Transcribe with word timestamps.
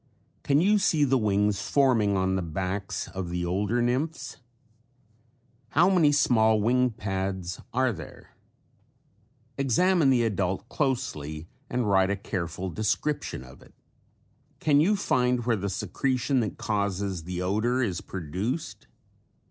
Can 0.41 0.59
you 0.61 0.79
see 0.79 1.03
the 1.03 1.19
wings 1.19 1.61
forming 1.61 2.17
on 2.17 2.35
the 2.35 2.41
backs 2.41 3.07
of 3.09 3.29
the 3.29 3.45
older 3.45 3.83
nymphs? 3.83 4.37
How 5.73 5.91
many 5.91 6.11
small 6.11 6.59
wing 6.59 6.89
pads 6.89 7.61
are 7.71 7.93
there? 7.93 8.31
Examine 9.59 10.09
the 10.09 10.23
adult 10.23 10.67
closely 10.69 11.45
and 11.69 11.87
write 11.87 12.09
a 12.09 12.15
careful 12.15 12.71
description 12.71 13.43
of 13.43 13.61
it. 13.61 13.75
Can 14.59 14.81
you 14.81 14.95
find 14.95 15.45
where 15.45 15.55
the 15.55 15.69
secretion 15.69 16.39
that 16.39 16.57
causes 16.57 17.25
the 17.25 17.43
odor 17.43 17.83
is 17.83 18.01
produced? 18.01 18.87